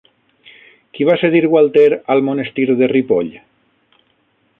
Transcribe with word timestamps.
Qui 0.97 1.05
va 1.09 1.17
cedir 1.23 1.41
Gualter 1.51 1.85
al 2.15 2.25
monestir 2.31 2.65
de 2.81 2.89
Ripoll? 2.93 3.29